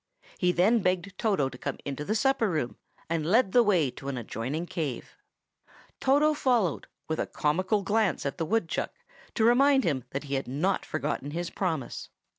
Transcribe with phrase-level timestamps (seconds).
[0.39, 2.75] He then begged Toto to come into the supper room,
[3.07, 5.15] and led the way to an adjoining cave.
[5.99, 8.95] Toto followed, with a comical glance at the woodchuck,
[9.35, 12.09] to remind him that he had not forgotten his promise.